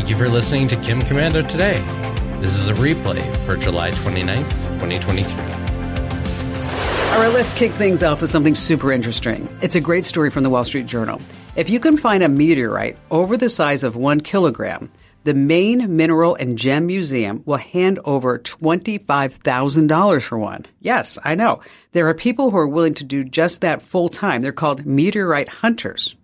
[0.00, 1.78] Thank you for listening to Kim Komando today.
[2.40, 4.50] This is a replay for July 29th,
[4.80, 5.44] 2023.
[7.12, 9.46] All right, let's kick things off with something super interesting.
[9.60, 11.20] It's a great story from the Wall Street Journal.
[11.54, 14.90] If you can find a meteorite over the size of one kilogram,
[15.24, 20.64] the Maine Mineral and Gem Museum will hand over $25,000 for one.
[20.80, 21.60] Yes, I know.
[21.92, 24.40] There are people who are willing to do just that full time.
[24.40, 26.16] They're called meteorite hunters.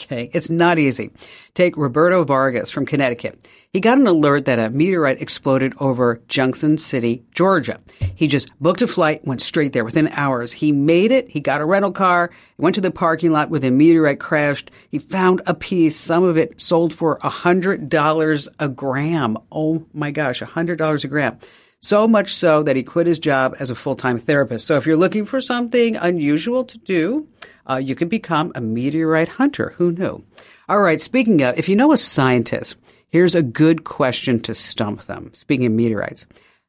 [0.00, 1.10] Okay, it's not easy.
[1.54, 3.46] Take Roberto Vargas from Connecticut.
[3.72, 7.78] He got an alert that a meteorite exploded over Junction City, Georgia.
[8.14, 10.50] He just booked a flight, went straight there within hours.
[10.52, 11.28] He made it.
[11.28, 14.70] He got a rental car, went to the parking lot where the meteorite crashed.
[14.88, 15.96] He found a piece.
[15.96, 19.38] Some of it sold for $100 a gram.
[19.52, 21.38] Oh my gosh, $100 a gram.
[21.82, 24.66] So much so that he quit his job as a full time therapist.
[24.68, 27.26] So if you're looking for something unusual to do,
[27.68, 29.74] uh, you can become a meteorite hunter.
[29.76, 30.24] Who knew?
[30.68, 32.76] All right, speaking of, if you know a scientist,
[33.08, 35.32] here's a good question to stump them.
[35.34, 36.24] Speaking of meteorites,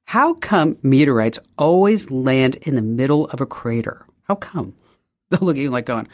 [0.06, 4.06] how come meteorites always land in the middle of a crater?
[4.24, 4.74] How come?
[5.30, 6.08] They'll look at you like going,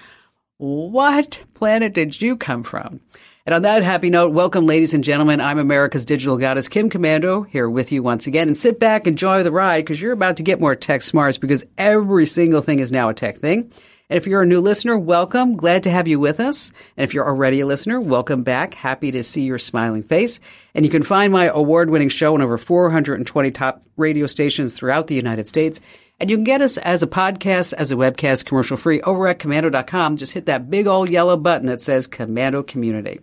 [0.57, 2.99] What planet did you come from?
[3.45, 5.39] And on that happy note, welcome, ladies and gentlemen.
[5.39, 8.49] I'm America's digital goddess, Kim Komando, here with you once again.
[8.49, 11.65] And sit back, enjoy the ride, because you're about to get more tech smarts, because
[11.77, 13.71] every single thing is now a tech thing.
[14.09, 15.55] And if you're a new listener, welcome.
[15.55, 16.73] Glad to have you with us.
[16.97, 18.73] And if you're already a listener, welcome back.
[18.73, 20.41] Happy to see your smiling face.
[20.75, 25.07] And you can find my award winning show on over 420 top radio stations throughout
[25.07, 25.79] the United States.
[26.19, 29.39] And you can get us as a podcast, as a webcast, commercial free over at
[29.39, 30.17] komando.com.
[30.17, 33.19] Just hit that big old yellow button that says Komando Community.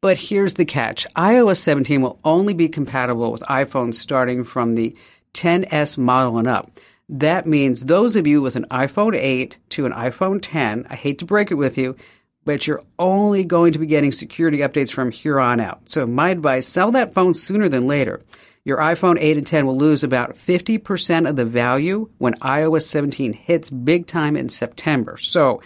[0.00, 4.96] But here's the catch iOS 17 will only be compatible with iPhones starting from the
[5.34, 6.80] 10S model and up.
[7.08, 11.18] That means those of you with an iPhone 8 to an iPhone 10, I hate
[11.18, 11.96] to break it with you,
[12.44, 15.88] but you're only going to be getting security updates from here on out.
[15.88, 18.20] So my advice, sell that phone sooner than later.
[18.64, 23.32] Your iPhone 8 and 10 will lose about 50% of the value when iOS 17
[23.32, 25.16] hits big time in September.
[25.16, 25.62] So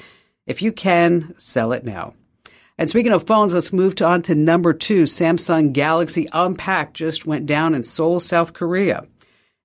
[0.47, 2.15] if you can, sell it now.
[2.79, 5.05] And speaking of phones, let's move to, on to number two.
[5.05, 9.07] Samsung Galaxy Unpacked just went down in Seoul, South Korea.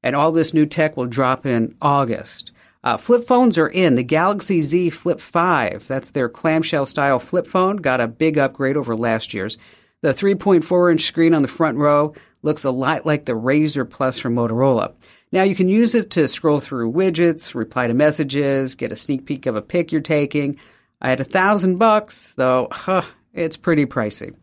[0.04, 2.52] And all this new tech will drop in August.
[2.84, 3.96] Uh, flip phones are in.
[3.96, 8.76] The Galaxy Z Flip 5, that's their clamshell style flip phone, got a big upgrade
[8.76, 9.58] over last year's.
[10.02, 14.20] The 3.4 inch screen on the front row looks a lot like the Razr Plus
[14.20, 14.94] from Motorola.
[15.32, 19.26] Now you can use it to scroll through widgets, reply to messages, get a sneak
[19.26, 20.58] peek of a pic you're taking.
[21.02, 23.04] I had a thousand bucks, though huh,
[23.34, 24.36] it's pretty pricey.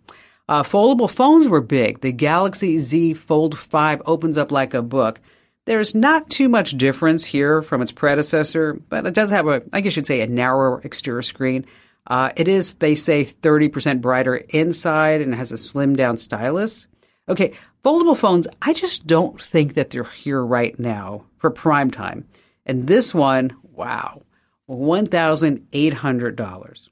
[0.49, 2.01] Uh, foldable phones were big.
[2.01, 5.21] The Galaxy Z Fold 5 opens up like a book.
[5.67, 9.83] There's not too much difference here from its predecessor, but it does have a, I
[9.83, 11.67] guess you'd say, a narrower exterior screen.
[12.07, 16.87] Uh, it is, they say, 30% brighter inside and has a slimmed down stylus.
[17.29, 17.53] Okay,
[17.85, 22.27] foldable phones, I just don't think that they're here right now for prime time.
[22.65, 24.23] And this one, wow,
[24.69, 26.89] $1,800.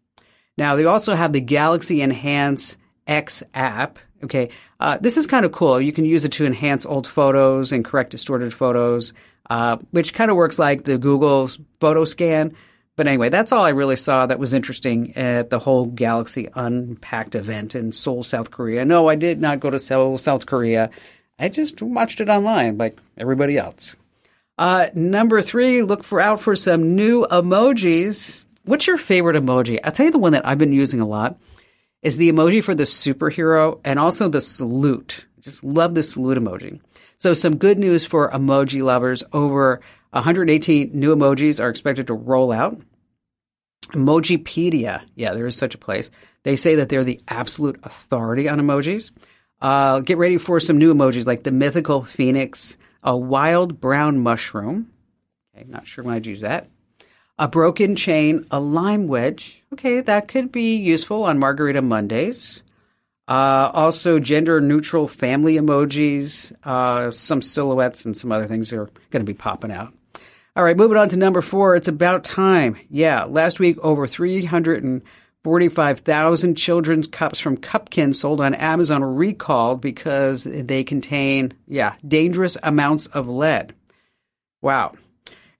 [0.58, 3.98] Now, they also have the Galaxy Enhance X app.
[4.24, 4.50] Okay,
[4.80, 5.80] uh, this is kind of cool.
[5.80, 9.12] You can use it to enhance old photos and correct distorted photos,
[9.50, 11.50] uh, which kind of works like the Google
[11.80, 12.54] photo scan.
[12.96, 17.34] But anyway, that's all I really saw that was interesting at the whole Galaxy Unpacked
[17.34, 18.86] event in Seoul, South Korea.
[18.86, 20.90] No, I did not go to Seoul, South Korea.
[21.38, 23.96] I just watched it online like everybody else.
[24.58, 28.44] Uh, number three, look for out for some new emojis.
[28.64, 29.78] What's your favorite emoji?
[29.84, 31.38] I'll tell you the one that I've been using a lot
[32.02, 35.26] is the emoji for the superhero and also the salute.
[35.40, 36.80] Just love the salute emoji.
[37.18, 39.22] So some good news for emoji lovers.
[39.32, 39.82] Over
[40.16, 42.80] 118 new emojis are expected to roll out.
[43.92, 46.10] Emojipedia, yeah, there is such a place.
[46.42, 49.10] They say that they're the absolute authority on emojis.
[49.60, 54.90] Uh, get ready for some new emojis like the mythical phoenix, a wild brown mushroom.
[55.54, 56.68] Okay, not sure when I'd use that.
[57.38, 59.62] A broken chain, a lime wedge.
[59.74, 62.62] Okay, that could be useful on Margarita Mondays.
[63.28, 69.20] Uh, also, gender neutral family emojis, uh, some silhouettes, and some other things are going
[69.20, 69.92] to be popping out.
[70.56, 71.76] All right, moving on to number four.
[71.76, 72.78] It's about time.
[72.88, 80.44] Yeah, last week, over 345,000 children's cups from Cupkin sold on Amazon were recalled because
[80.44, 83.74] they contain, yeah, dangerous amounts of lead.
[84.62, 84.92] Wow.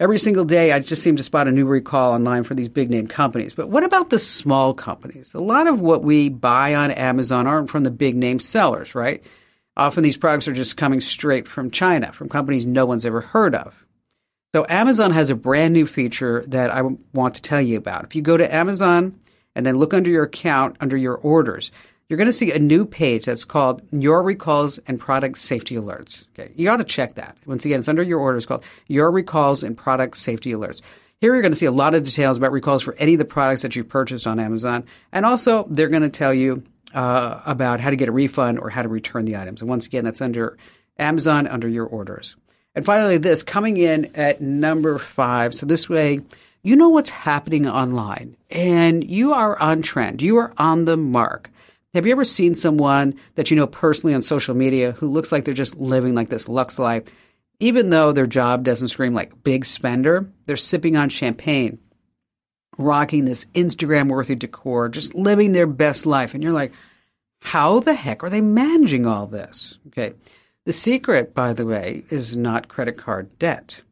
[0.01, 2.89] Every single day, I just seem to spot a new recall online for these big
[2.89, 3.53] name companies.
[3.53, 5.35] But what about the small companies?
[5.35, 9.23] A lot of what we buy on Amazon aren't from the big name sellers, right?
[9.77, 13.55] Often these products are just coming straight from China, from companies no one's ever heard
[13.55, 13.86] of.
[14.57, 16.81] So Amazon has a brand new feature that I
[17.13, 18.05] want to tell you about.
[18.05, 19.21] If you go to Amazon
[19.55, 21.71] and then look under your account, under your orders,
[22.09, 26.27] you're going to see a new page that's called Your Recalls and Product Safety Alerts.
[26.31, 27.37] Okay, you ought to check that.
[27.45, 30.81] Once again, it's under your orders called Your Recalls and Product Safety Alerts.
[31.21, 33.27] Here you're going to see a lot of details about recalls for any of the
[33.27, 36.65] products that you purchased on Amazon, and also they're going to tell you
[36.95, 39.61] uh, about how to get a refund or how to return the items.
[39.61, 40.57] And once again, that's under
[40.99, 42.37] Amazon under your orders.
[42.77, 45.55] And finally, this coming in at number five.
[45.55, 46.21] So this way,
[46.63, 50.21] you know what's happening online, and you are on trend.
[50.21, 51.51] You are on the mark.
[51.95, 55.47] Have you ever seen someone that you know personally on social media who looks like
[55.47, 57.05] they're just living like this lux life?
[57.61, 61.79] Even though their job doesn't scream like big spender, they're sipping on champagne,
[62.77, 66.35] rocking this Instagram worthy decor, just living their best life.
[66.35, 66.75] And you're like,
[67.41, 69.79] how the heck are they managing all this?
[69.87, 70.13] Okay.
[70.67, 73.83] The secret, by the way, is not credit card debt.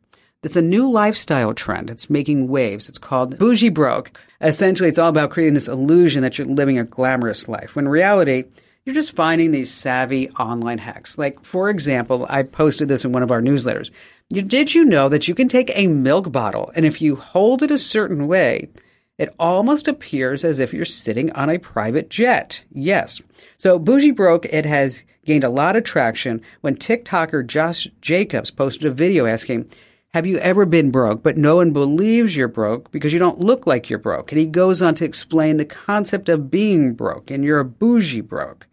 [0.43, 1.89] It's a new lifestyle trend.
[1.89, 2.89] It's making waves.
[2.89, 4.21] It's called bougie broke.
[4.41, 7.77] Essentially, it's all about creating this illusion that you're living a glamorous life.
[7.77, 8.47] When reality,
[8.85, 11.17] you're just finding these savvy online hacks.
[11.17, 13.93] Like, for example, I posted this in one of our newsletters.
[14.31, 17.71] Did you know that you can take a milk bottle and if you hold it
[17.71, 18.69] a certain way,
[19.19, 22.63] it almost appears as if you're sitting on a private jet.
[22.73, 23.21] Yes.
[23.57, 28.87] So Bougie Broke, it has gained a lot of traction when TikToker Josh Jacobs posted
[28.87, 29.71] a video asking,
[30.15, 33.67] have you ever been broke, but no one believes you're broke because you don't look
[33.67, 34.31] like you're broke?
[34.31, 38.21] And he goes on to explain the concept of being broke, and you're a bougie
[38.21, 38.69] broke.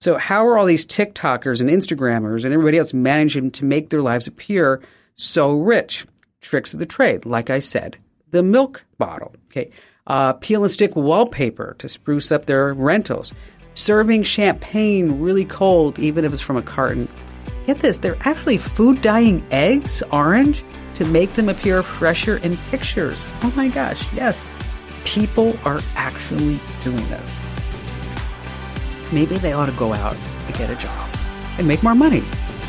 [0.00, 4.00] So, how are all these TikTokers and Instagrammers and everybody else managing to make their
[4.00, 4.80] lives appear
[5.16, 6.06] so rich?
[6.40, 7.98] Tricks of the trade, like I said.
[8.30, 9.70] The milk bottle, okay.
[10.06, 13.32] Uh, peel and stick wallpaper to spruce up their rentals.
[13.74, 17.08] Serving champagne really cold, even if it's from a carton.
[17.66, 20.64] Get this, they're actually food dyeing eggs orange
[20.94, 23.26] to make them appear fresher in pictures.
[23.42, 24.46] Oh my gosh, yes.
[25.04, 27.42] People are actually doing this.
[29.12, 30.16] Maybe they ought to go out
[30.46, 31.08] and get a job
[31.58, 32.22] and make more money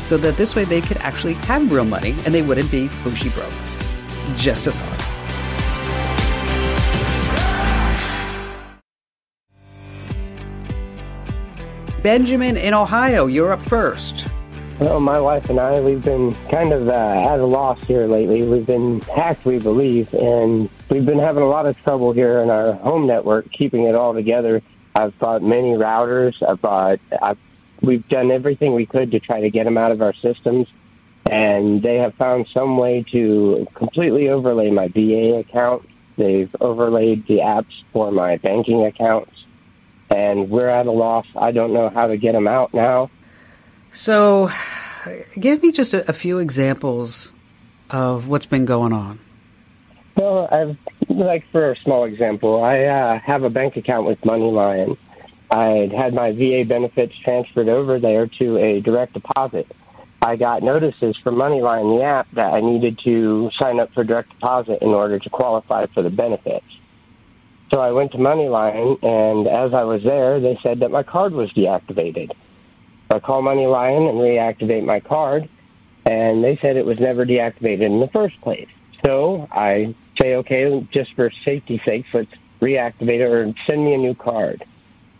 [0.08, 3.30] so that this way they could actually have real money and they wouldn't be bougie
[3.30, 3.52] broke.
[4.36, 5.07] Just a thought.
[12.02, 14.26] Benjamin in Ohio, you're up first.
[14.78, 18.44] Well, my wife and I, we've been kind of uh, at a loss here lately.
[18.44, 22.50] We've been hacked, we believe, and we've been having a lot of trouble here in
[22.50, 24.62] our home network keeping it all together.
[24.94, 26.34] I've bought many routers.
[26.48, 27.00] I've bought.
[27.20, 27.38] I've,
[27.82, 30.68] we've done everything we could to try to get them out of our systems,
[31.28, 35.88] and they have found some way to completely overlay my VA account.
[36.16, 39.32] They've overlaid the apps for my banking accounts,
[40.10, 41.26] and we're at a loss.
[41.36, 43.10] I don't know how to get them out now
[43.92, 44.50] so,
[45.38, 47.32] give me just a, a few examples
[47.90, 49.18] of what's been going on.
[50.16, 50.76] Well, I've
[51.08, 54.96] like for a small example, I uh, have a bank account with MoneyLion,
[55.50, 59.66] I had had my VA benefits transferred over there to a direct deposit.
[60.20, 64.30] I got notices from MoneyLion, the app, that I needed to sign up for direct
[64.30, 66.66] deposit in order to qualify for the benefits.
[67.72, 71.32] So I went to MoneyLion, and as I was there, they said that my card
[71.34, 72.32] was deactivated.
[73.10, 75.48] I call MoneyLion and reactivate my card,
[76.06, 78.68] and they said it was never deactivated in the first place.
[79.04, 83.98] So I say, okay, just for safety's sake, let's reactivate it or send me a
[83.98, 84.64] new card.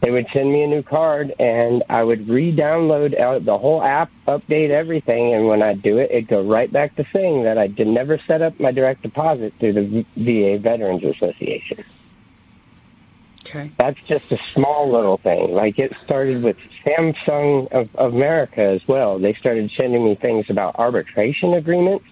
[0.01, 4.71] They would send me a new card, and I would re-download the whole app, update
[4.71, 7.89] everything, and when I do it, it'd go right back to saying that I did
[7.89, 11.85] never set up my direct deposit through the VA Veterans Association.
[13.49, 13.71] Okay.
[13.79, 15.53] That's just a small little thing.
[15.53, 19.19] Like it started with Samsung of, of America as well.
[19.19, 22.05] They started sending me things about arbitration agreements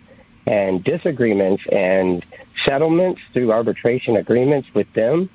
[0.47, 2.25] and disagreements and
[2.67, 5.29] settlements through arbitration agreements with them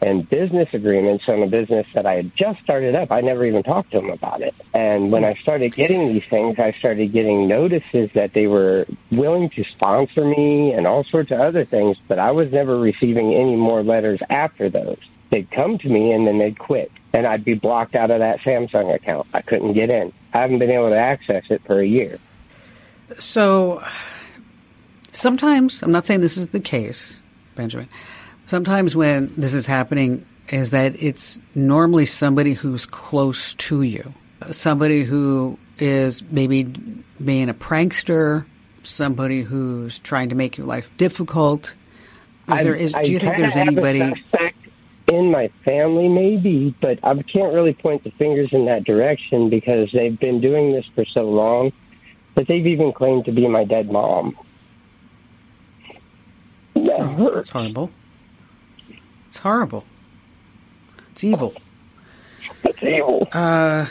[0.00, 3.10] and business agreements on a business that I had just started up.
[3.10, 4.54] I never even talked to them about it.
[4.72, 9.50] And when I started getting these things, I started getting notices that they were willing
[9.50, 13.56] to sponsor me and all sorts of other things, but I was never receiving any
[13.56, 14.98] more letters after those.
[15.30, 16.90] They'd come to me and then they'd quit.
[17.12, 19.26] And I'd be blocked out of that Samsung account.
[19.34, 20.12] I couldn't get in.
[20.32, 22.18] I haven't been able to access it for a year.
[23.18, 23.82] So
[25.12, 27.20] sometimes, I'm not saying this is the case,
[27.54, 27.88] Benjamin.
[28.46, 34.14] Sometimes when this is happening, is that it's normally somebody who's close to you,
[34.50, 36.64] somebody who is maybe
[37.22, 38.46] being a prankster,
[38.82, 41.74] somebody who's trying to make your life difficult.
[42.50, 44.12] Is there, is, do you think there's anybody?
[45.12, 49.88] In my family, maybe, but I can't really point the fingers in that direction because
[49.92, 51.72] they've been doing this for so long
[52.34, 54.36] that they've even claimed to be my dead mom.
[56.74, 57.40] That hurts.
[57.40, 57.90] It's horrible.
[59.28, 59.84] It's horrible.
[61.12, 61.54] It's evil.
[62.64, 63.28] It's evil.
[63.32, 63.86] Uh,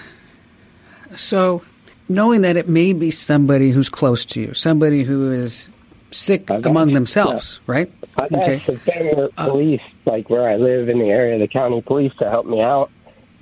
[1.15, 1.61] so,
[2.07, 5.69] knowing that it may be somebody who's close to you, somebody who is
[6.17, 7.91] sick I've among asked- themselves, right?
[8.19, 11.81] I've asked the family uh, police, like where I live in the area, the county
[11.81, 12.89] police, to help me out.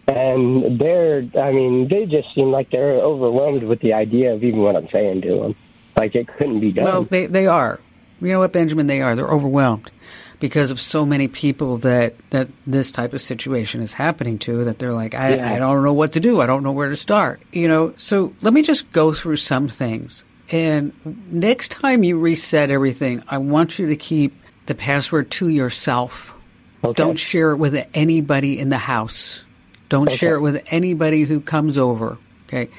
[0.07, 4.59] And they're, I mean, they just seem like they're overwhelmed with the idea of even
[4.59, 5.55] what I'm saying to them.
[5.97, 6.83] Like it couldn't be done.
[6.85, 7.79] Well, they they are.
[8.21, 8.87] You know what, Benjamin?
[8.87, 9.15] They are.
[9.15, 9.89] They're overwhelmed
[10.39, 14.65] because of so many people that that this type of situation is happening to.
[14.65, 15.53] That they're like, I, Yeah.
[15.53, 16.41] I don't know what to do.
[16.41, 17.41] I don't know where to start.
[17.53, 17.93] You know.
[17.97, 20.23] So let me just go through some things.
[20.51, 20.93] And
[21.31, 24.35] next time you reset everything, I want you to keep
[24.67, 26.33] the password to yourself.
[26.83, 26.93] Okay.
[27.01, 29.43] Don't share it with anybody in the house.
[29.89, 30.17] Don't Okay.
[30.17, 32.17] share it with anybody who comes over.
[32.47, 32.69] Okay.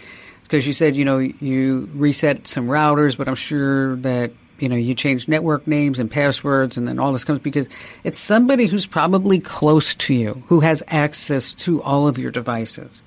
[0.45, 4.31] Because you said, you know, you reset some routers, but I'm sure that,
[4.61, 7.69] you know, you changed network names and passwords and then all this comes because
[8.05, 13.03] it's somebody who's probably close to you, who has access to all of your devices.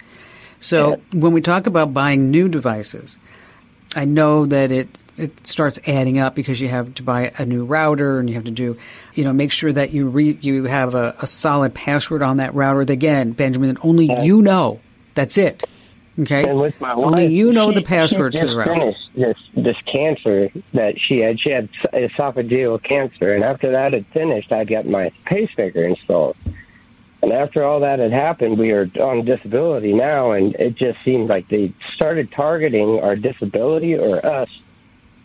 [0.59, 3.17] So when we talk about buying new devices,
[3.95, 7.65] I know that it it starts adding up because you have to buy a new
[7.65, 8.77] router and you have to do,
[9.15, 12.53] you know, make sure that you re, you have a, a solid password on that
[12.55, 12.81] router.
[12.81, 14.79] Again, Benjamin, that only you know.
[15.15, 15.63] That's it.
[16.19, 16.47] Okay.
[16.49, 18.73] And with my only wife, you know she- the password to the router.
[18.73, 21.39] finished this this cancer that she had.
[21.39, 26.35] She had esophageal cancer, and after that had finished, I'd got my pacemaker installed.
[27.21, 31.27] And after all that had happened, we are on disability now, and it just seemed
[31.29, 34.49] like they started targeting our disability or us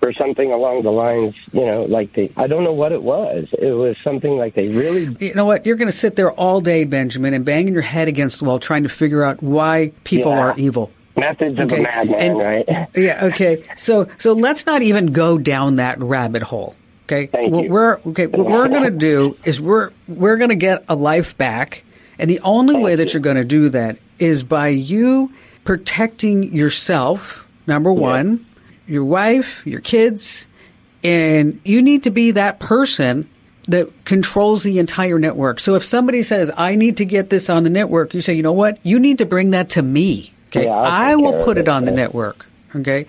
[0.01, 2.31] for something along the lines, you know, like they.
[2.37, 3.47] I don't know what it was.
[3.57, 5.65] It was something like they really You know what?
[5.67, 8.59] You're going to sit there all day, Benjamin, and banging your head against the wall
[8.59, 10.41] trying to figure out why people Yeah.
[10.41, 10.91] are evil.
[11.17, 12.69] methods of a madman, and- right?
[12.97, 13.27] Yeah.
[13.27, 13.65] Okay.
[13.77, 16.75] So so let's not even go down that rabbit hole.
[17.05, 17.27] Okay.
[17.27, 17.71] Thank what you.
[17.71, 18.27] we're okay.
[18.27, 21.85] What we're going to do is we're we're going to get a life back,
[22.19, 25.33] and the only way that you're going to do that is by you
[25.65, 27.47] protecting yourself.
[27.67, 28.47] Number one,
[28.87, 30.47] your wife, your kids,
[31.03, 33.29] and you need to be that person
[33.69, 35.59] that controls the entire network.
[35.61, 38.43] So if somebody says, "I need to get this on the network," you say, "You
[38.43, 38.79] know what?
[38.83, 41.85] You need to bring that to me." Okay, Yeah, I will put it it, on
[41.85, 42.47] the network.
[42.75, 43.07] Okay,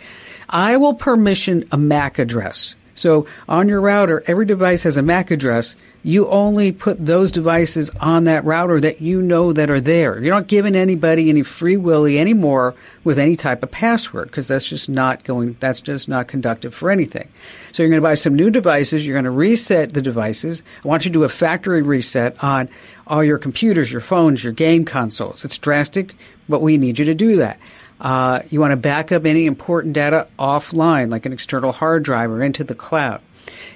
[0.50, 2.76] I will permission a MAC address.
[2.96, 5.76] So on your router, every device has a MAC address.
[6.02, 10.22] You only put those devices on that router that you know that are there.
[10.22, 14.68] You're not giving anybody any free willy anymore with any type of password because that's
[14.68, 15.58] just not going.
[15.60, 17.28] That's just not conductive for anything.
[17.72, 19.06] So you're going to buy some new devices.
[19.06, 20.62] You're going to reset the devices.
[20.84, 22.70] I want you to do a factory reset on
[23.08, 25.44] all your computers, your phones, your game consoles.
[25.44, 26.16] It's drastic,
[26.48, 27.60] but we need you to do that.
[28.00, 32.30] Uh, you want to back up any important data offline, like an external hard drive
[32.30, 33.22] or into the cloud.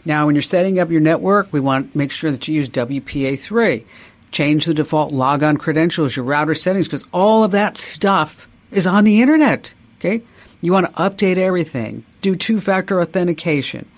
[0.05, 2.69] Now, when you're setting up your network, we want to make sure that you use
[2.69, 3.85] WPA3.
[4.31, 9.03] Change the default logon credentials, your router settings, because all of that stuff is on
[9.03, 9.73] the internet.
[9.97, 10.21] Okay.
[10.61, 13.89] You want to update everything, do two factor authentication,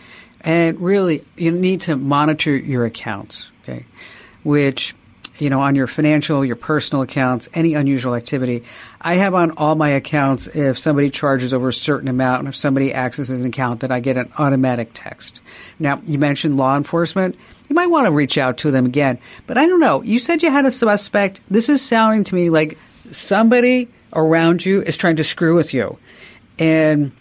[0.41, 3.51] and really you need to monitor your accounts.
[3.63, 3.85] Okay.
[4.43, 4.95] Which
[5.41, 8.63] you know, on your financial, your personal accounts, any unusual activity.
[9.01, 12.55] I have on all my accounts if somebody charges over a certain amount, and if
[12.55, 15.41] somebody accesses an account, that I get an automatic text.
[15.79, 17.35] Now, you mentioned law enforcement.
[17.67, 19.17] You might want to reach out to them again,
[19.47, 20.03] but I don't know.
[20.03, 21.41] You said you had a suspect.
[21.49, 22.77] This is sounding to me like
[23.11, 25.97] somebody around you is trying to screw with you
[26.59, 27.11] and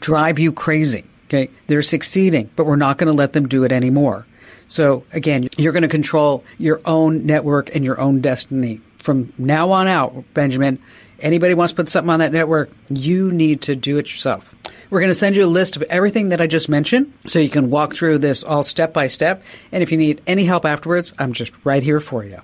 [0.00, 1.04] drive you crazy.
[1.26, 1.50] Okay.
[1.68, 4.26] They're succeeding, but we're not going to let them do it anymore.
[4.72, 8.80] So again, you're going to control your own network and your own destiny.
[8.96, 10.78] From now on out, Benjamin,
[11.20, 14.54] anybody wants to put something on that network, you need to do it yourself.
[14.88, 17.50] We're going to send you a list of everything that I just mentioned so you
[17.50, 19.42] can walk through this all step by step.
[19.72, 22.40] And if you need any help afterwards, I'm just right here for you.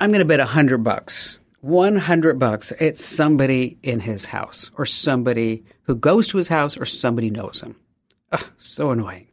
[0.00, 1.40] I'm going to bet a hundred bucks.
[1.60, 2.72] 100 bucks.
[2.80, 7.60] It's somebody in his house or somebody who goes to his house or somebody knows
[7.60, 7.76] him.
[8.32, 9.26] Ugh, so annoying.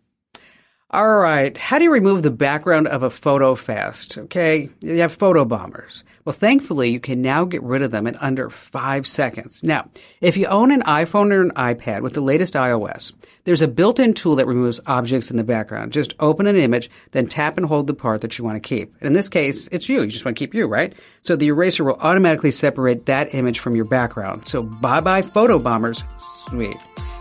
[0.93, 1.57] All right.
[1.57, 4.15] How do you remove the background of a photo fast?
[4.15, 4.69] Okay.
[4.81, 6.03] You have photo bombers.
[6.23, 9.63] Well, thankfully, you can now get rid of them in under five seconds.
[9.63, 9.89] Now,
[10.21, 13.11] if you own an iPhone or an iPad with the latest iOS,
[13.43, 15.93] there's a built-in tool that removes objects in the background.
[15.93, 18.93] Just open an image, then tap and hold the part that you want to keep.
[19.01, 20.01] In this case, it's you.
[20.01, 20.93] You just want to keep you, right?
[21.23, 24.45] So the eraser will automatically separate that image from your background.
[24.45, 26.03] So bye-bye photo bombers.
[26.49, 26.77] Sweet.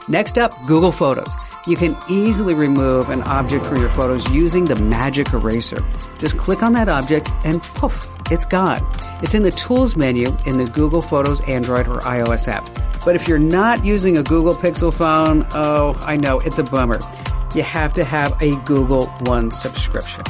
[0.09, 1.35] Next up, Google Photos.
[1.64, 5.78] You can easily remove an object from your photos using the magic eraser.
[6.19, 8.81] Just click on that object and poof, it's gone.
[9.23, 12.69] It's in the Tools menu in the Google Photos Android or iOS app.
[13.04, 16.99] But if you're not using a Google Pixel phone, oh, I know, it's a bummer.
[17.54, 20.25] You have to have a Google One subscription.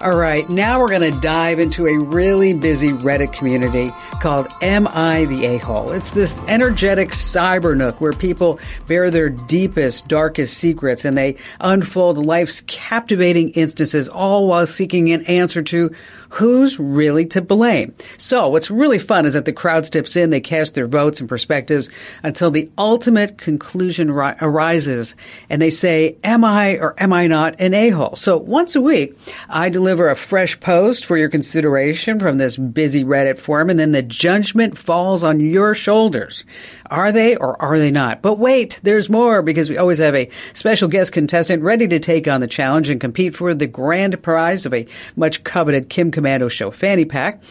[0.00, 4.88] All right, now we're going to dive into a really busy Reddit community called Am
[4.88, 5.92] I the A-Hole?
[5.92, 12.18] It's this energetic cyber nook where people bear their deepest, darkest secrets and they unfold
[12.18, 15.94] life's captivating instances all while seeking an answer to
[16.30, 17.94] who's really to blame.
[18.18, 21.28] So what's really fun is that the crowd steps in, they cast their votes and
[21.28, 21.88] perspectives
[22.22, 25.14] until the ultimate conclusion ri- arises
[25.48, 28.16] and they say, am I or am I not an a-hole?
[28.16, 33.04] So once a week, I deliver a fresh post for your consideration from this busy
[33.04, 36.44] Reddit forum and then the judgment falls on your shoulders.
[36.90, 38.22] Are they or are they not?
[38.22, 42.26] But wait, there's more because we always have a special guest contestant ready to take
[42.26, 46.50] on the challenge and compete for the grand prize of a much coveted Kim Komando
[46.50, 47.42] Show fanny pack.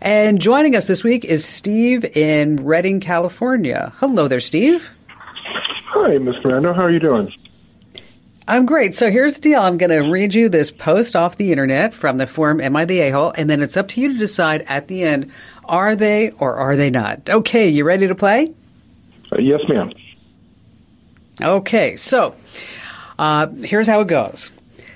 [0.00, 3.92] And joining us this week is Steve in Redding, California.
[3.96, 4.90] Hello there, Steve.
[5.08, 6.74] Hi, Miss Komando.
[6.74, 7.32] How are you doing?
[8.48, 8.94] I'm great.
[8.94, 9.60] So here's the deal.
[9.60, 12.86] I'm going to read you this post off the internet from the forum Am I
[12.86, 13.34] the A-hole?
[13.36, 15.30] And then it's up to you to decide at the end,
[15.66, 17.28] are they or are they not?
[17.28, 18.54] Okay, you ready to play?
[19.30, 19.92] Uh, yes, ma'am.
[21.42, 22.34] Okay, so
[23.18, 24.50] uh, here's how it goes.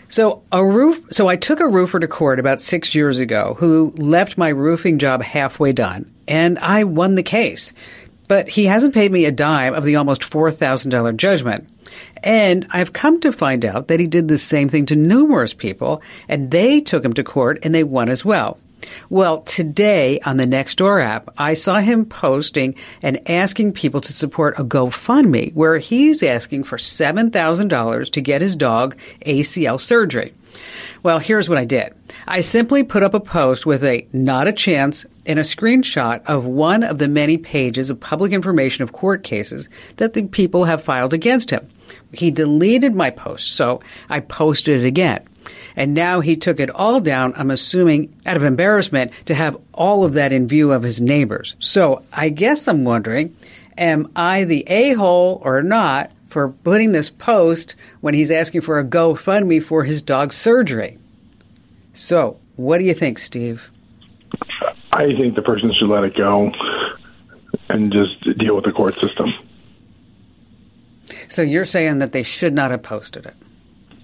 [0.08, 1.02] So a roof.
[1.10, 4.98] So I took a roofer to court about six years ago who left my roofing
[4.98, 7.74] job halfway done, and I won the case.
[8.32, 11.68] But he hasn't paid me a dime of the almost four thousand dollar judgment.
[12.24, 16.00] And I've come to find out that he did the same thing to numerous people,
[16.30, 18.56] and they took him to court and they won as well.
[19.10, 24.58] Well, today on the Nextdoor app, I saw him posting and asking people to support
[24.58, 30.32] a GoFundMe where he's asking for $7,000 to get his dog ACL surgery.
[31.02, 31.94] Well, here's what I did.
[32.26, 36.44] I simply put up a post with a not a chance and a screenshot of
[36.44, 40.82] one of the many pages of public information of court cases that the people have
[40.82, 41.68] filed against him.
[42.12, 45.26] He deleted my post, so I posted it again.
[45.74, 50.04] And now he took it all down, I'm assuming out of embarrassment to have all
[50.04, 51.56] of that in view of his neighbors.
[51.58, 53.36] So I guess I'm wondering,
[53.76, 58.84] am I the a-hole or not for putting this post when he's asking for a
[58.84, 60.98] GoFundMe for his dog's surgery?
[61.94, 63.70] So what do you think, Steve?
[64.92, 66.50] I think the person should let it go
[67.68, 69.32] and just deal with the court system.
[71.28, 73.34] So you're saying that they should not have posted it?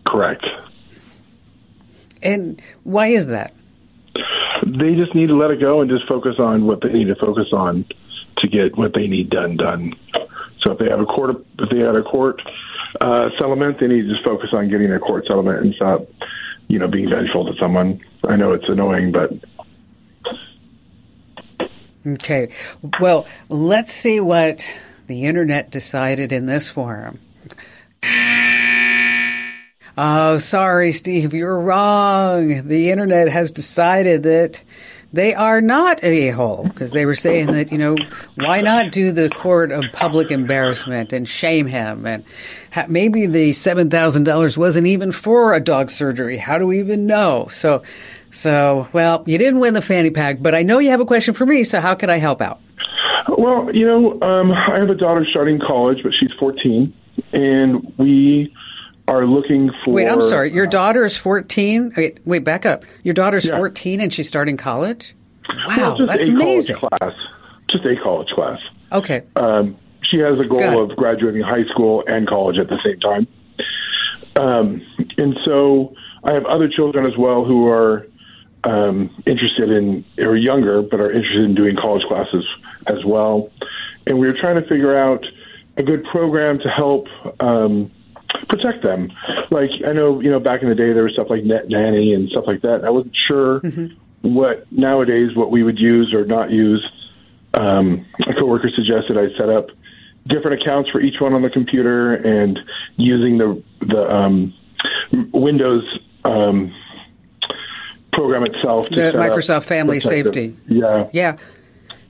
[0.06, 0.44] Correct.
[2.22, 3.54] And why is that?
[4.66, 7.14] They just need to let it go and just focus on what they need to
[7.14, 7.84] focus on
[8.38, 9.94] to get what they need done done.
[10.60, 12.42] So if they have a court, if they had a court
[13.00, 16.08] uh, settlement, they need to just focus on getting a court settlement and stop,
[16.68, 18.00] you know, being vengeful to someone.
[18.28, 19.32] I know it's annoying, but
[22.06, 22.48] okay.
[23.00, 24.64] Well, let's see what
[25.06, 27.20] the internet decided in this forum.
[30.00, 32.68] Oh, sorry, Steve, you're wrong.
[32.68, 34.62] The internet has decided that
[35.12, 37.96] they are not a hole because they were saying that, you know,
[38.34, 42.06] why not do the court of public embarrassment and shame him?
[42.06, 42.24] And
[42.72, 46.36] ha- maybe the $7,000 wasn't even for a dog surgery.
[46.36, 47.48] How do we even know?
[47.50, 47.82] So,
[48.30, 51.32] so, well, you didn't win the fanny pack, but I know you have a question
[51.32, 51.64] for me.
[51.64, 52.60] So how can I help out?
[53.38, 56.92] Well, you know, um, I have a daughter starting college, but she's 14,
[57.32, 58.52] and we
[59.08, 59.94] are looking for.
[59.94, 60.52] Wait, I'm sorry.
[60.52, 61.94] Your daughter is 14.
[61.96, 62.84] Wait, wait, back up.
[63.02, 63.56] Your daughter's Yeah.
[63.56, 65.14] 14 and she's starting college.
[65.66, 66.76] Wow, well, that's amazing.
[66.76, 67.14] college class.
[67.70, 68.58] Just a college class.
[68.92, 72.98] Okay, Um, she has a goal of graduating high school and college at the same
[73.00, 73.26] time.
[74.36, 74.82] Um,
[75.18, 75.94] and so
[76.24, 78.06] I have other children as well who are
[78.64, 82.44] um, interested in, or younger, but are interested in doing college classes
[82.86, 83.50] as well.
[84.06, 85.24] And we were trying to figure out
[85.76, 87.06] a good program to help
[87.40, 87.90] um,
[88.48, 89.10] protect them.
[89.50, 92.12] Like I know, you know, back in the day there was stuff like Net Nanny
[92.14, 92.84] and stuff like that.
[92.84, 93.60] I wasn't sure
[94.22, 96.86] what nowadays what we would use or not use.
[97.54, 99.68] Um, a coworker suggested I set up
[100.26, 102.58] different accounts for each one on the computer and
[102.96, 104.54] using the the um,
[105.32, 105.84] Windows
[106.24, 106.74] um,
[108.12, 108.88] program itself.
[108.88, 110.56] To The Microsoft Family Safety.
[110.66, 111.08] Yeah.
[111.12, 111.36] yeah,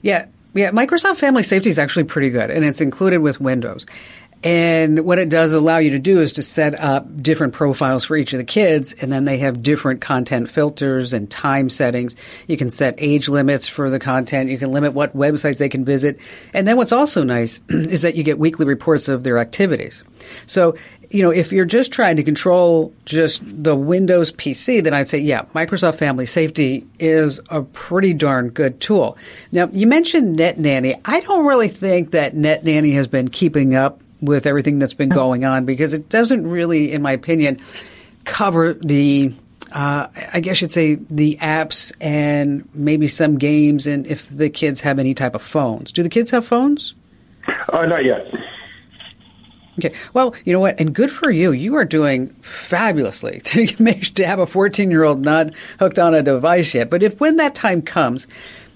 [0.01, 0.71] yeah, yeah.
[0.71, 3.85] Microsoft Family Safety is actually pretty good, and it's included with Windows.
[4.41, 8.15] And what it does allow you to do is to set up different profiles for
[8.15, 12.15] each of the kids, and then they have different content filters and time settings.
[12.47, 14.49] You can set age limits for the content.
[14.49, 16.19] You can limit what websites they can visit.
[16.53, 20.03] And then what's also nice is that you get weekly reports of their activities.
[20.47, 20.77] So,
[21.09, 25.17] you know, if you're just trying to control just the Windows PC, then I'd say,
[25.17, 29.17] yeah, Microsoft Family Safety is a pretty darn good tool.
[29.51, 30.95] Now, you mentioned Net Nanny.
[31.03, 35.09] I don't really think that Net Nanny has been keeping up with everything that's been
[35.09, 37.59] going on because it doesn't really, in my opinion,
[38.25, 39.33] cover the
[39.71, 44.81] uh, I guess you'd say the apps and maybe some games and if the kids
[44.81, 45.91] have any type of phones.
[45.91, 46.95] Do the kids have phones?
[47.71, 48.25] Uh, not yet.
[49.77, 49.95] Okay.
[50.13, 50.79] Well, you know what?
[50.79, 51.51] And good for you.
[51.51, 56.13] You are doing fabulously to make to have a 14 year old not hooked on
[56.13, 56.89] a device yet.
[56.89, 58.27] But if when that time comes,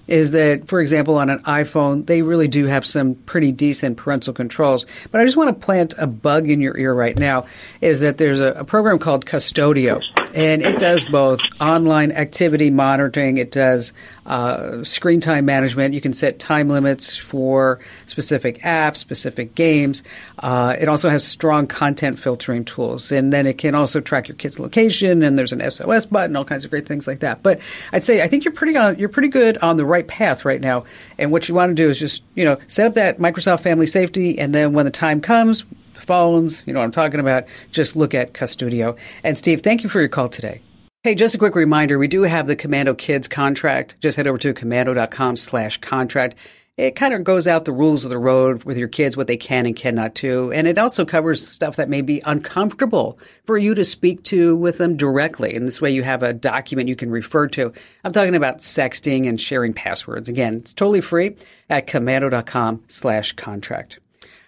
[0.06, 4.32] is that, for example, on an iPhone, they really do have some pretty decent parental
[4.32, 4.86] controls.
[5.10, 7.46] But I just want to plant a bug in your ear right now
[7.80, 10.00] is that there's a, a program called Qustodio,
[10.34, 13.92] and it does both online activity monitoring, it does
[14.26, 15.94] uh, screen time management.
[15.94, 20.02] You can set time limits for specific apps, specific games.
[20.40, 24.36] Uh, it also has strong content filtering tools, and then it can also track your
[24.36, 25.22] kid's location.
[25.22, 27.42] And there's an SOS button, all kinds of great things like that.
[27.42, 27.60] But
[27.92, 30.60] I'd say I think you're pretty on, you're pretty good on the right path right
[30.60, 30.84] now.
[31.16, 33.86] And what you want to do is just you know set up that Microsoft Family
[33.86, 35.62] Safety, and then when the time comes,
[36.04, 37.44] phones, you know what I'm talking about.
[37.72, 38.96] Just look at Qustodio.
[39.22, 40.60] And Steve, thank you for your call today.
[41.02, 43.96] Hey, just a quick reminder, we do have the Komando Kids contract.
[44.00, 46.34] Just head over to komando.com slash contract.
[46.76, 49.36] It kind of goes out the rules of the road with your kids, what they
[49.36, 50.50] can and cannot do.
[50.50, 54.78] And it also covers stuff that may be uncomfortable for you to speak to with
[54.78, 55.54] them directly.
[55.54, 57.72] And this way you have a document you can refer to.
[58.02, 60.28] I'm talking about sexting and sharing passwords.
[60.28, 61.36] Again, it's totally free
[61.70, 64.00] at komando.com slash contract.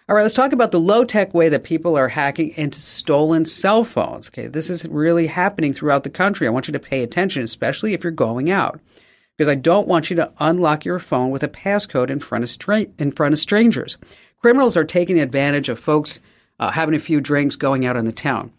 [0.08, 3.44] All right, let's talk about the low tech way that people are hacking into stolen
[3.44, 4.28] cell phones.
[4.28, 6.46] Okay, this is really happening throughout the country.
[6.46, 8.78] I want you to pay attention, especially if you're going out,
[9.36, 12.50] because I don't want you to unlock your phone with a passcode in front of
[12.50, 13.96] stra- in front of strangers.
[14.40, 16.20] Criminals are taking advantage of folks
[16.60, 18.52] uh, having a few drinks, going out in the town.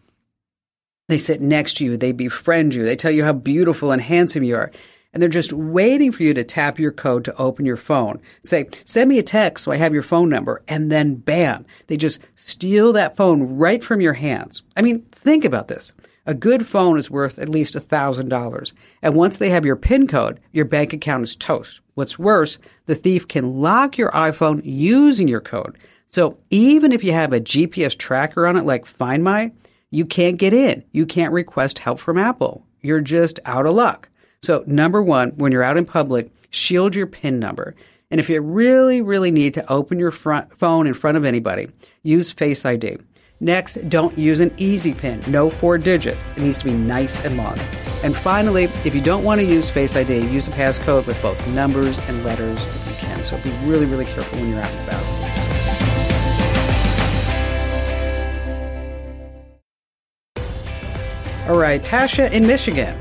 [1.08, 4.44] They sit next to you, they befriend you, they tell you how beautiful and handsome
[4.44, 4.70] you are
[5.18, 8.22] and they're just waiting for you to tap your code to open your phone.
[8.44, 11.98] Say, send me a text so I have your phone number, and then bam, they
[11.98, 14.62] just steal that phone right from your hands.
[14.76, 15.92] I mean, think about this.
[16.28, 18.74] A good phone is worth at least $1,000.
[19.02, 21.82] And once they have your PIN code, your bank account is toast.
[21.96, 25.80] What's worse, the thief can lock your iPhone using your code.
[26.06, 29.52] So even if you have a GPS tracker on it like Find My,
[29.90, 30.84] you can't get in.
[30.92, 32.68] You can't request help from Apple.
[32.82, 34.10] You're just out of luck.
[34.42, 37.76] So, number one, when you're out in public, shield your PIN number.
[38.10, 41.68] And if you really, really need to open your front phone in front of anybody,
[42.04, 42.98] use Face ID.
[43.40, 46.18] Next, don't use an easy PIN, no four digits.
[46.36, 47.60] It needs to be nice and long.
[48.04, 51.46] And finally, if you don't want to use Face ID, use a passcode with both
[51.50, 53.24] numbers and letters if you can.
[53.26, 55.04] So be really, really careful when you're out and about.
[61.50, 62.98] All right, Tasha in Michigan.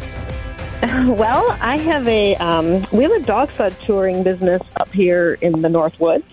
[1.06, 5.62] Well, I have a um, we have a dog sled touring business up here in
[5.62, 6.24] the North Woods,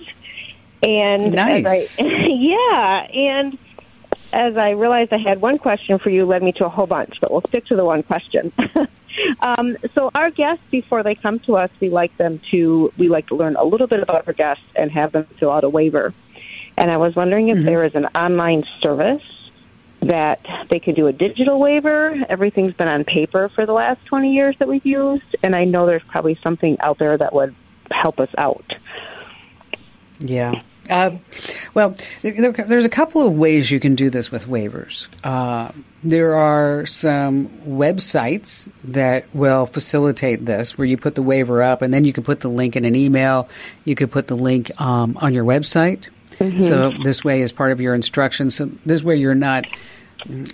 [0.82, 2.00] And Nice.
[2.00, 3.58] I, yeah, and
[4.34, 7.16] as I realized I had one question for you, led me to a whole bunch,
[7.22, 8.52] but we'll stick to the one question.
[9.42, 13.28] um, so our guests, before they come to us, we like them to we like
[13.28, 16.14] to learn a little bit about our guests and have them fill out a waiver.
[16.78, 19.22] And I was wondering if there is an online service
[20.08, 20.40] that
[20.70, 22.16] they could do a digital waiver.
[22.30, 25.86] Everything's been on paper for the last 20 years that we've used, and I know
[25.86, 27.56] there's probably something out there that would
[27.92, 28.66] help us out.
[30.20, 30.62] Yeah.
[30.90, 31.12] Uh,
[31.74, 35.08] well, there, there's a couple of ways you can do this with waivers.
[35.24, 35.72] Uh,
[36.04, 41.94] there are some websites that will facilitate this, where you put the waiver up, and
[41.94, 43.48] then you can put the link in an email.
[43.86, 46.10] You could put the link um, on your website.
[46.40, 48.56] So this way, is part of your instructions.
[48.56, 49.66] So this way, you're not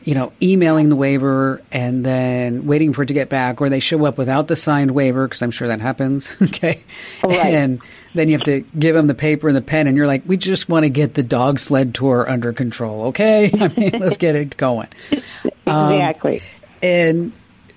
[0.03, 3.79] you know, emailing the waiver and then waiting for it to get back, or they
[3.79, 6.29] show up without the signed waiver because I'm sure that happens.
[6.41, 6.83] okay,
[7.23, 7.53] Right.
[7.53, 7.81] and
[8.15, 10.37] then you have to give them the paper and the pen, and you're like, we
[10.37, 13.07] just want to get the dog sled tour under control.
[13.07, 14.87] Okay, I mean, let's get it going.
[15.67, 16.41] Um, exactly.
[16.81, 17.31] And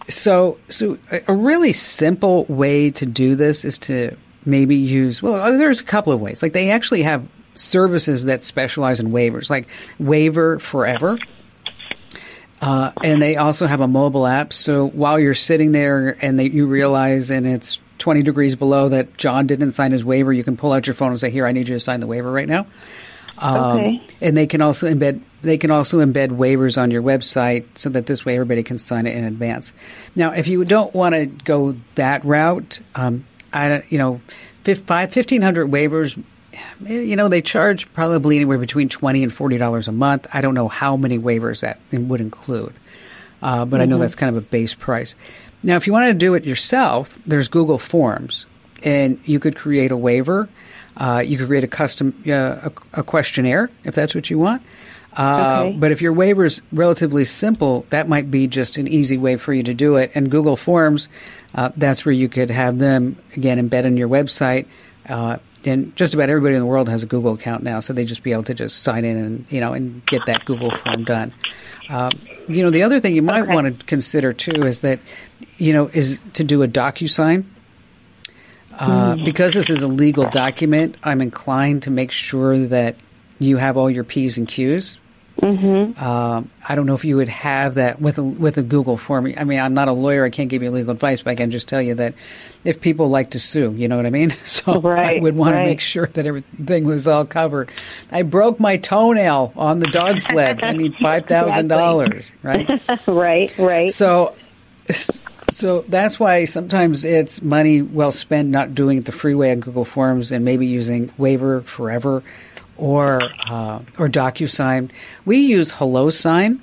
[0.09, 5.22] so, so a- a really simple way to do this is to maybe use.
[5.22, 6.42] Well, uh, there's a couple of ways.
[6.42, 11.18] Like they actually have services that specialize in waivers, like Waiver Forever.
[12.62, 14.53] Uh, and they also have a mobile app.
[14.53, 19.16] So while you're sitting there and they, you realize and it's 20 degrees below that
[19.16, 21.51] John didn't sign his waiver, you can pull out your phone and say, "Here, I
[21.53, 22.66] need you to sign the waiver right now."
[23.38, 24.03] Um, Okay.
[24.20, 28.07] And they can also embed they can also embed waivers on your website so that
[28.07, 29.72] this way everybody can sign it in advance.
[30.14, 34.20] Now, if you don't want to go that route, um, I don't- you know,
[34.62, 36.16] fif- five, 1500 waivers.
[36.87, 40.27] You know, they charge probably anywhere between twenty and forty dollars a month.
[40.33, 42.75] I don't know how many waivers that would include,
[43.41, 45.15] uh, but I know that's kind of a base price.
[45.62, 48.47] Now, if you want to do it yourself, there's Google Forms,
[48.83, 50.49] and you could create a waiver.
[50.97, 52.33] Uh, you could create a custom uh,
[52.69, 54.62] a, a questionnaire if that's what you want.
[55.17, 55.77] Uh, Okay.
[55.79, 59.55] But if your waiver is relatively simple, that might be just an easy way for
[59.55, 60.11] you to do it.
[60.15, 61.09] And Google Forms,
[61.55, 64.67] uh, that's where you could have them again embed in your website.
[65.09, 68.05] Uh, and just about everybody in the world has a Google account now, so they
[68.05, 71.05] just be able to just sign in and you know and get that Google form
[71.05, 71.33] done.
[71.88, 72.11] Um,
[72.48, 75.01] you know, the other thing you might want to consider too is that
[75.59, 77.44] you know is to do a DocuSign.
[78.72, 82.96] Uh, Because this is a legal document, I'm inclined to make sure that
[83.38, 84.96] you have all your P's and Q's.
[85.40, 86.03] Mm-hmm.
[86.03, 89.33] Um, I don't know if you would have that with a with a Google form.
[89.37, 91.51] I mean, I'm not a lawyer; I can't give you legal advice, but I can
[91.51, 92.14] just tell you that
[92.64, 94.35] if people like to sue, you know what I mean.
[94.45, 97.71] So I would want to make sure that everything was all covered.
[98.11, 100.62] I broke my toenail on the dog sled.
[100.62, 102.68] I need five thousand dollars, right?
[103.07, 103.92] right, right.
[103.92, 104.37] So,
[105.51, 109.87] so that's why sometimes it's money well spent not doing it the freeway on Google
[109.87, 112.23] Forms and maybe using Waiver Forever
[112.77, 114.91] or uh, or DocuSign.
[115.25, 116.61] We use HelloSign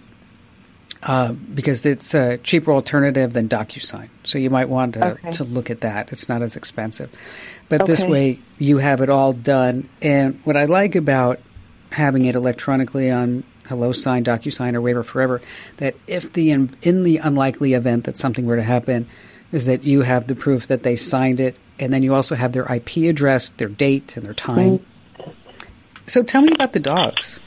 [1.04, 4.10] uh, because it's a cheaper alternative than DocuSign.
[4.24, 5.32] So you might want to, Okay.
[5.32, 6.12] to look at that.
[6.12, 7.10] It's not as expensive,
[7.69, 9.88] but this way you have it all done.
[10.02, 11.39] And what I like about
[11.91, 15.41] having it electronically on HelloSign, DocuSign, or Waiver Forever,
[15.78, 19.08] that if the in, in the unlikely event that something were to happen,
[19.52, 22.52] is that you have the proof that they signed it, and then you also have
[22.52, 24.86] their IP address, their date, and their time.
[26.10, 27.39] So tell me about the dogs.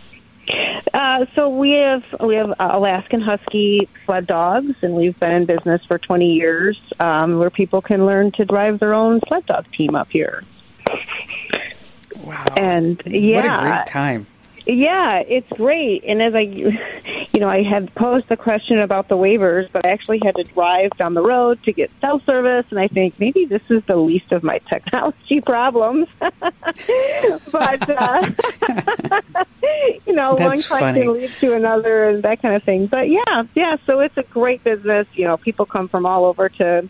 [0.95, 5.81] Uh, so we have we have Alaskan Husky sled dogs, and we've been in business
[5.89, 9.95] for 20 years, um, where people can learn to drive their own sled dog team
[9.95, 10.45] up here.
[12.17, 12.45] Wow.
[12.57, 14.27] And yeah, what a great time.
[14.67, 16.05] Yeah, it's great.
[16.05, 16.41] And as I,
[17.33, 20.45] you know, I had posed the question about the waivers, but I actually had to
[20.45, 23.97] drive down the road to get cell service, and I think maybe this is the
[23.97, 26.07] least of my technology problems.
[26.21, 26.31] but
[27.91, 28.31] uh,
[30.07, 31.09] you know, one That's question funny.
[31.09, 32.87] leads to another, and that kind of thing.
[32.87, 33.73] But yeah, yeah.
[33.87, 35.07] So it's a great business.
[35.15, 36.89] You know, people come from all over to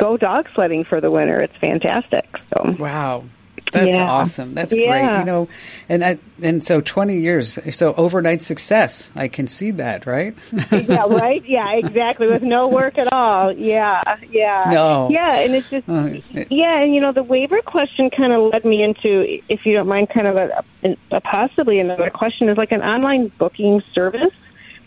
[0.00, 1.40] go dog sledding for the winter.
[1.40, 2.26] It's fantastic.
[2.50, 3.24] So Wow.
[3.72, 4.10] That's Yeah.
[4.10, 4.54] awesome.
[4.54, 5.18] That's great.
[5.18, 5.48] You know,
[5.88, 7.58] and I, and so 20 years.
[7.72, 9.10] So overnight success.
[9.16, 10.34] I can see that, right?
[10.72, 11.44] yeah, right?
[11.46, 12.28] Yeah, exactly.
[12.28, 13.52] With no work at all.
[13.52, 14.70] Yeah, yeah.
[14.72, 15.08] No.
[15.10, 16.08] Yeah, and it's just, Uh,
[16.50, 19.88] yeah, and you know, the waiver question kind of led me into, if you don't
[19.88, 20.64] mind, kind of a,
[21.10, 24.32] a possibly another question is like an online booking service.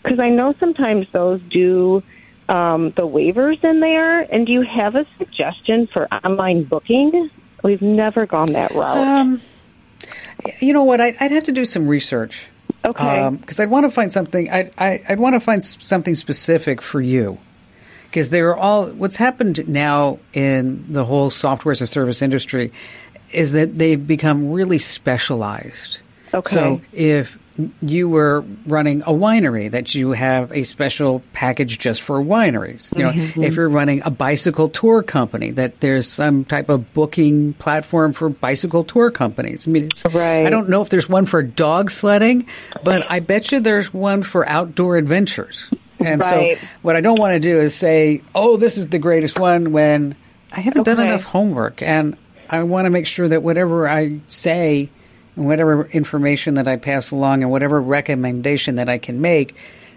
[0.02, 2.02] Because I know sometimes those do
[2.48, 4.20] um, the waivers in there.
[4.20, 7.30] And do you have a suggestion for online booking?
[7.62, 8.96] We've never gone that route.
[8.96, 9.42] Um,
[10.60, 11.00] you know what?
[11.00, 12.46] I'd, I'd have to do some research.
[12.84, 13.28] Okay.
[13.40, 14.50] Because I'd want to find something.
[14.50, 17.38] I'd, I, I'd want to find something specific for you.
[18.04, 18.86] Because they are all.
[18.88, 22.72] What's happened now in the whole software as a service industry
[23.32, 25.98] is that they've become really specialized.
[26.32, 26.54] Okay.
[26.54, 27.38] So if
[27.82, 32.96] you were running a winery that you have a special package just for wineries.
[32.96, 33.42] You know, Mm-hmm.
[33.42, 38.28] if you're running a bicycle tour company, that there's some type of booking platform for
[38.30, 39.66] bicycle tour companies.
[39.68, 40.46] I mean, it's, Right.
[40.46, 42.46] I don't know if there's one for dog sledding,
[42.84, 45.70] but I bet you there's one for outdoor adventures.
[45.98, 46.56] And Right.
[46.58, 49.72] so what I don't want to do is say, "Oh, this is the greatest one,"
[49.72, 50.14] when
[50.50, 52.16] I haven't done enough homework, and
[52.48, 54.88] I want to make sure that whatever I say
[55.36, 59.54] and whatever information that I pass along and whatever recommendation that I can make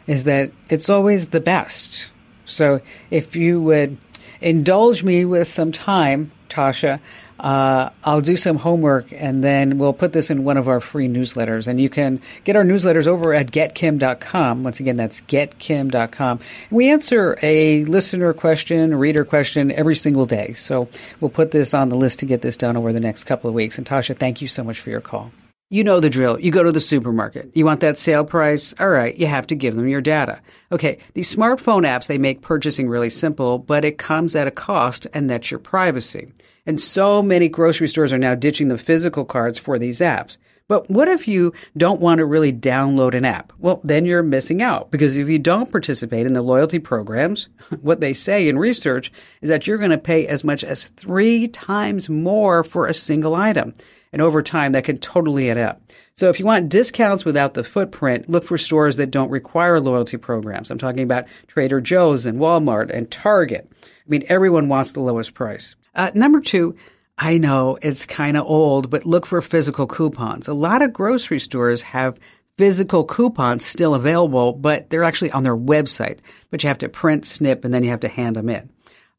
[0.07, 2.09] is that it's always the best.
[2.45, 3.97] So if you would
[4.41, 6.99] indulge me with some time, Tasha,
[7.43, 11.09] uh, I'll do some homework and then we'll put this in one of our free
[11.09, 11.67] newsletters.
[11.67, 14.63] And you can get our newsletters over at getkim.com.
[14.63, 16.39] Once again, that's getkim.com.
[16.69, 20.53] And we answer a listener question, a reader question every single day.
[20.53, 20.87] So
[21.19, 23.53] we'll put this on the list to get this done over the next couple of
[23.53, 23.77] weeks.
[23.77, 25.31] And Tasha, thank you so much for your call.
[25.69, 26.39] You know the drill.
[26.39, 27.51] You go to the supermarket.
[27.55, 28.73] You want that sale price?
[28.79, 30.39] All right, you have to give them your data.
[30.71, 35.07] Okay, these smartphone apps, they make purchasing really simple, but it comes at a cost,
[35.13, 36.31] and that's your privacy.
[36.65, 40.37] And so many grocery stores are now ditching the physical cards for these apps.
[40.69, 43.51] But what if you don't want to really download an app?
[43.59, 47.49] Well, then you're missing out because if you don't participate in the loyalty programs,
[47.81, 51.49] what they say in research is that you're going to pay as much as three
[51.49, 53.75] times more for a single item.
[54.13, 55.81] And over time, that can totally add up.
[56.15, 60.17] So if you want discounts without the footprint, look for stores that don't require loyalty
[60.17, 60.69] programs.
[60.69, 63.69] I'm talking about Trader Joe's and Walmart and Target.
[63.83, 65.75] I mean, everyone wants the lowest price.
[65.95, 66.75] Uh, number two,
[67.17, 70.47] I know it's kind of old, but look for physical coupons.
[70.47, 72.17] A lot of grocery stores have
[72.57, 76.19] physical coupons still available, but they're actually on their website.
[76.49, 78.69] But you have to print, snip, and then you have to hand them in.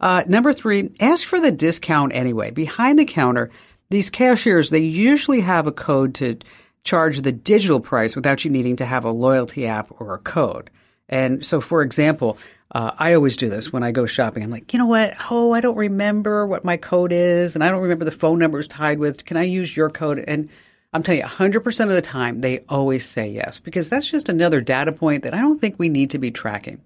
[0.01, 2.51] Uh, number three, ask for the discount anyway.
[2.51, 3.51] Behind the counter,
[3.91, 6.39] these cashiers, they usually have a code to
[6.83, 10.71] charge the digital price without you needing to have a loyalty app or a code.
[11.09, 12.39] And so, for example,
[12.75, 14.43] uh, I always do this when I go shopping.
[14.43, 15.15] I'm like, you know what?
[15.31, 18.59] Oh, I don't remember what my code is, and I don't remember the phone number
[18.59, 19.25] it's tied with.
[19.25, 20.19] Can I use your code?
[20.19, 20.49] And
[20.93, 24.61] I'm telling you, 100% of the time, they always say yes, because that's just another
[24.61, 26.81] data point that I don't think we need to be tracking.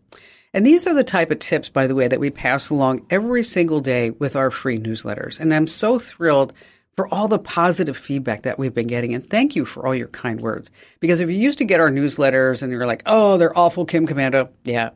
[0.53, 3.42] And these are the type of tips, by the way, that we pass along every
[3.42, 5.40] single day with our free newsletters.
[5.40, 6.53] And I'm so thrilled
[6.96, 9.14] for all the positive feedback that we've been getting.
[9.14, 10.70] And thank you for all your kind words.
[11.01, 14.07] Because if you used to get our newsletters and you're like, oh, they're awful, Kim
[14.07, 14.51] Komando.
[14.64, 14.90] Yeah.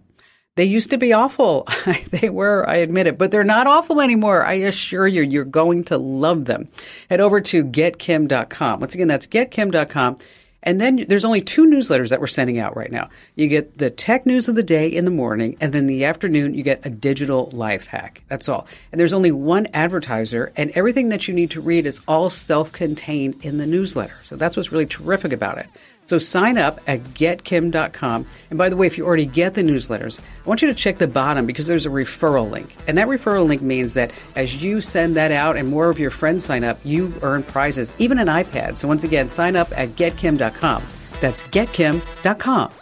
[0.54, 1.66] They used to be awful.
[2.10, 4.44] they were, I admit it, but they're not awful anymore.
[4.44, 6.68] I assure you, you're going to love them.
[7.08, 8.80] Head over to getkim.com.
[8.80, 10.18] Once again, that's getkim.com.
[10.62, 13.08] And then there's only two newsletters that we're sending out right now.
[13.34, 16.54] You get the tech news of the day in the morning, and then the afternoon
[16.54, 18.22] you get a digital life hack.
[18.28, 18.66] That's all.
[18.92, 23.44] And there's only one advertiser, and everything that you need to read is all self-contained
[23.44, 24.18] in the newsletter.
[24.24, 25.66] So that's what's really terrific about it.
[26.12, 28.26] So sign up at getkim.com.
[28.50, 30.98] And by the way, if you already get the newsletters, I want you to check
[30.98, 32.76] the bottom because there's a referral link.
[32.86, 36.10] And that referral link means that as you send that out and more of your
[36.10, 38.76] friends sign up, you earn prizes, even an iPad.
[38.76, 40.82] So once again, sign up at getkim.com.
[41.22, 42.81] That's getkim.com.